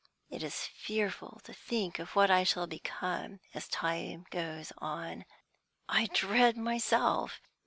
[0.31, 5.25] It is fearful to think of what I shall become as time goes on.
[5.87, 7.39] I dread myself!